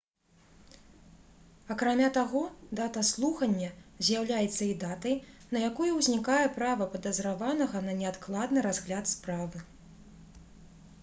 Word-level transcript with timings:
акрамя 1.75 2.07
таго 2.17 2.41
дата 2.79 3.03
слухання 3.09 3.67
з'яўляецца 4.07 4.63
і 4.69 4.71
датай 4.85 5.15
на 5.57 5.63
якую 5.69 5.91
ўзнікае 5.99 6.41
права 6.57 6.89
падазраванага 6.95 7.85
на 7.91 7.97
неадкладны 8.03 8.67
разгляд 8.71 9.05
справы 9.15 9.65